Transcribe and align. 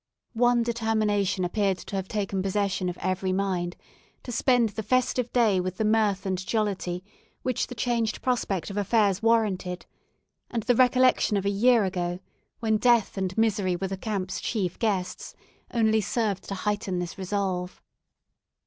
One 0.33 0.63
determination 0.63 1.45
appeared 1.45 1.77
to 1.77 1.95
have 1.95 2.07
taken 2.07 2.41
possession 2.41 2.89
of 2.89 2.97
every 3.01 3.31
mind 3.31 3.75
to 4.23 4.31
spend 4.31 4.69
the 4.69 4.81
festive 4.81 5.31
day 5.31 5.59
with 5.59 5.77
the 5.77 5.85
mirth 5.85 6.25
and 6.25 6.43
jollity 6.43 7.03
which 7.43 7.67
the 7.67 7.75
changed 7.75 8.23
prospect 8.23 8.71
of 8.71 8.77
affairs 8.77 9.21
warranted; 9.21 9.85
and 10.49 10.63
the 10.63 10.73
recollection 10.73 11.37
of 11.37 11.45
a 11.45 11.51
year 11.51 11.83
ago, 11.85 12.17
when 12.61 12.77
death 12.77 13.15
and 13.15 13.37
misery 13.37 13.75
were 13.75 13.89
the 13.89 13.95
camp's 13.95 14.41
chief 14.41 14.79
guests, 14.79 15.35
only 15.71 16.01
served 16.01 16.45
to 16.45 16.55
heighten 16.55 16.97
this 16.97 17.19
resolve. 17.19 17.79